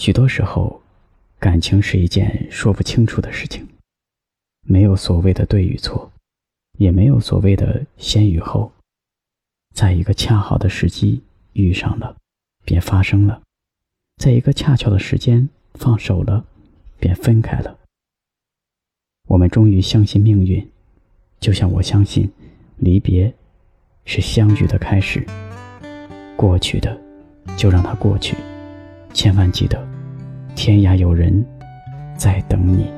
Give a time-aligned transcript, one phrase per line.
[0.00, 0.80] 许多时候，
[1.38, 3.68] 感情是一件说不清楚的事情，
[4.62, 6.10] 没有所谓的对与错，
[6.78, 8.72] 也没有所谓的先与后，
[9.74, 12.16] 在一个恰好的时机遇上了，
[12.64, 13.42] 便发生了；
[14.16, 16.46] 在一个恰巧的时间放手了，
[16.98, 17.78] 便分开了。
[19.28, 20.66] 我们终于相信命运，
[21.40, 22.32] 就像我相信，
[22.78, 23.30] 离别
[24.06, 25.22] 是相遇的开始。
[26.38, 26.98] 过去的，
[27.54, 28.34] 就让它过去，
[29.12, 29.78] 千万记得。
[30.54, 31.44] 天涯有人
[32.16, 32.90] 在等你。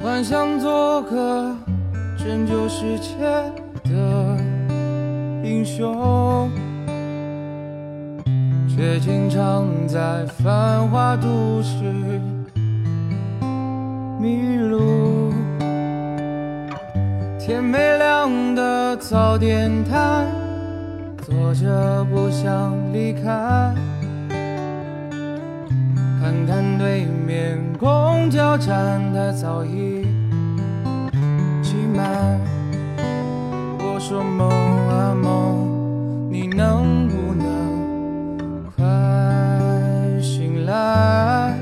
[0.00, 1.54] 幻想做个
[2.16, 3.14] 拯救世界
[3.84, 4.38] 的
[5.44, 6.50] 英雄，
[8.68, 11.74] 却经常在繁华都市
[14.18, 15.32] 迷路。
[17.38, 20.26] 天没亮的早点摊，
[21.22, 23.74] 坐着不想离开。
[26.20, 30.04] 看看对面公交站台早已
[31.62, 32.40] 挤满。
[33.78, 38.84] 我说梦啊梦，你能不能快
[40.20, 41.54] 醒来？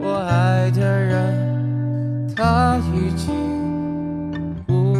[0.00, 3.34] 我爱的人他已经
[4.64, 4.94] 不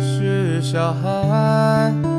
[0.00, 2.13] 是小孩。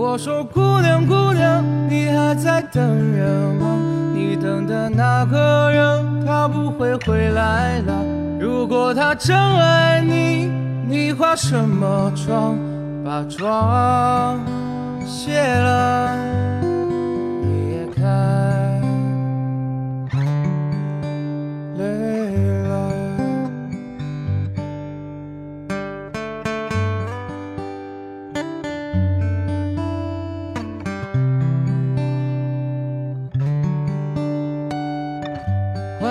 [0.00, 1.60] 我说姑娘姑娘，
[1.90, 2.80] 你还在等
[3.12, 3.76] 人吗？
[4.14, 7.92] 你等的那个人，他不会回来了。
[8.38, 10.52] 如果他真爱你，
[10.86, 12.56] 你化什么妆？
[13.04, 14.38] 把妆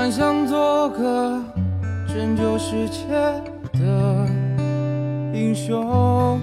[0.08, 1.38] 幻想做个
[2.08, 3.04] 拯救世界
[3.74, 4.26] 的
[5.34, 6.40] 英雄，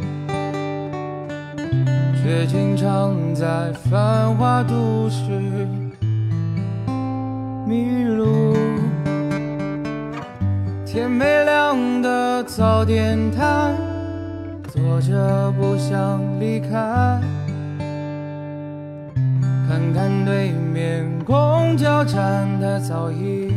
[2.15, 5.31] 却经常在繁华都市
[7.67, 8.55] 迷路。
[10.85, 13.75] 天没亮的早点摊，
[14.69, 17.19] 坐着不想离开。
[19.75, 23.53] 看看对面公交站台早已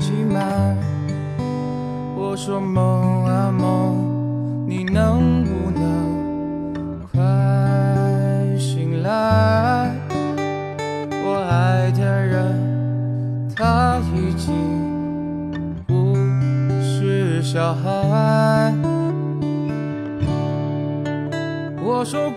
[0.00, 0.74] 挤满。
[2.16, 7.20] 我说梦啊梦，你能不能快
[8.58, 9.92] 醒来？
[11.10, 14.54] 我爱的人他已经
[15.86, 16.16] 不
[16.80, 18.72] 是小孩。
[21.86, 22.30] 我说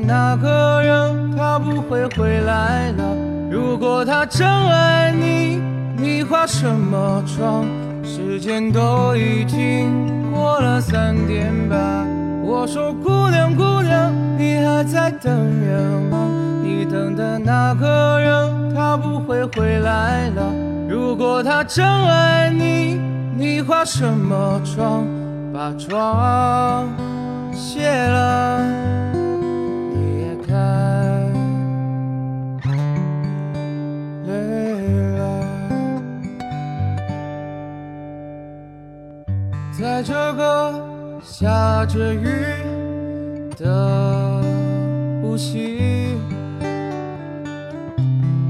[0.00, 3.04] 那个人，他不会回来了。
[3.50, 5.60] 如果他真爱你，
[5.96, 7.64] 你化什么妆？
[8.04, 12.06] 时间都已经过了三点半。
[12.42, 16.28] 我说姑娘姑娘，你还在等人吗？
[16.62, 20.52] 你等的那个人，他不会回来了。
[20.88, 23.00] 如果他真爱你。
[23.38, 25.06] 你化什么妆？
[25.54, 26.88] 把妆
[27.54, 28.60] 卸了，
[39.88, 42.28] 在这个下着雨
[43.56, 44.38] 的
[45.22, 46.14] 无锡，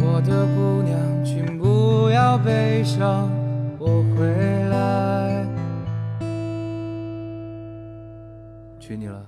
[0.01, 3.31] 我的姑娘，请不要悲伤。
[3.79, 4.27] 我回
[4.69, 5.47] 来，
[8.81, 9.25] 娶你了。